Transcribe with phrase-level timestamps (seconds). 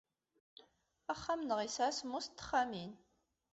[1.13, 2.91] Axxam-nneɣ yesɛa semmus n texxamin.